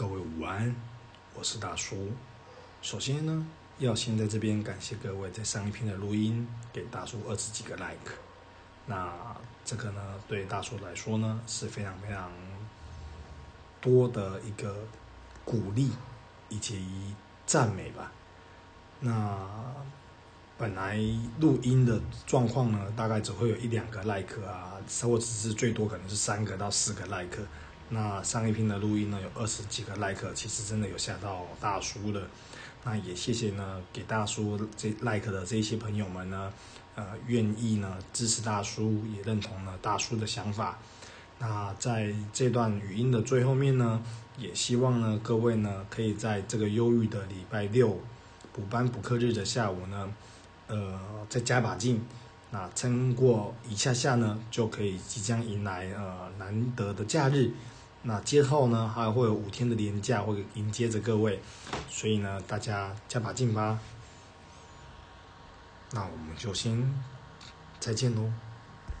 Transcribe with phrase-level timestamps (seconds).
[0.00, 0.74] 各位午安，
[1.34, 2.10] 我是大叔。
[2.80, 3.46] 首先呢，
[3.80, 8.14] 要先在这边感谢各位在上一篇的录音给大叔二十几个 like。
[8.86, 9.12] 那
[9.62, 12.32] 这个呢，对大叔来说呢是非常非常
[13.78, 14.74] 多的一个
[15.44, 15.90] 鼓励
[16.48, 17.14] 以及
[17.44, 18.10] 赞美吧。
[19.00, 19.46] 那
[20.56, 20.98] 本来
[21.40, 27.36] 录音的状况呢，大概只会有一两个 like 啊，或者是最多可能是三个到四个 like。
[27.90, 32.22] 那上一篇的录音呢，有二十几个 like，其实真的有吓到大叔了。
[32.84, 36.52] 那也谢谢呢，给大叔这 like 的这些朋友们呢，
[36.94, 40.78] 呃，愿意呢支持大叔，也认同了大叔的想法。
[41.38, 44.02] 那在这段语音的最后面呢，
[44.38, 47.98] 也希望呢各位呢，可以在这个忧郁的礼拜六
[48.52, 50.14] 补班补课日的下午呢，
[50.68, 52.02] 呃，再加把劲。
[52.52, 57.50] 那撑过一下下呢，就可以即将迎来呃难得的假日。
[58.02, 61.40] 那之后呢，还会有五天的年假会迎接着各位，
[61.88, 63.78] 所以呢，大家加把劲吧。
[65.92, 66.94] 那我们就先
[67.78, 68.32] 再见喽。